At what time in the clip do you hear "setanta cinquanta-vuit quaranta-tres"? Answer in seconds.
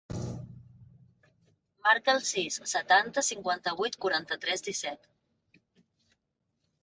2.71-4.65